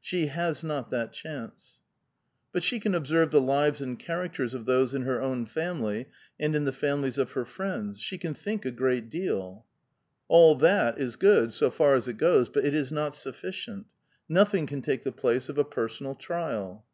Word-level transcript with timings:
She 0.00 0.28
has 0.28 0.64
not 0.64 0.90
that 0.90 1.12
chance." 1.12 1.78
^^ 1.78 1.82
But 2.50 2.62
she 2.62 2.80
can 2.80 2.94
observe 2.94 3.30
the 3.30 3.42
lives 3.42 3.82
and 3.82 3.98
characters 3.98 4.54
of 4.54 4.64
those 4.64 4.94
in 4.94 5.02
her 5.02 5.20
own 5.20 5.44
family 5.44 6.06
and 6.40 6.56
in 6.56 6.64
the 6.64 6.72
families 6.72 7.18
of 7.18 7.32
her 7.32 7.44
friends; 7.44 8.00
she 8.00 8.16
can 8.16 8.32
think 8.32 8.64
a 8.64 8.70
great 8.70 9.10
deal." 9.10 9.66
All 10.28 10.54
that 10.56 10.96
is 10.98 11.16
good, 11.16 11.52
so 11.52 11.70
far 11.70 11.94
as 11.94 12.08
it 12.08 12.16
goes, 12.16 12.48
but 12.48 12.64
it 12.64 12.72
is 12.72 12.90
not 12.90 13.14
sufficient. 13.14 13.84
Nothing 14.30 14.66
can 14.66 14.80
take 14.80 15.04
the 15.04 15.12
place 15.12 15.50
of 15.50 15.58
a 15.58 15.64
i^rsonal 15.66 16.18
trial." 16.18 16.86